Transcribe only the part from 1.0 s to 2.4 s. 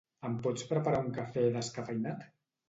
un cafè descafeïnat?